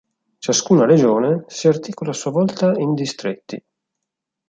[0.39, 3.63] Ciascuna regione si articola a sua volta in distretti.